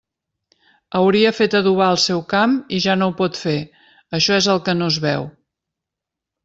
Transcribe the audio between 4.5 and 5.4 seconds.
el que no es veu.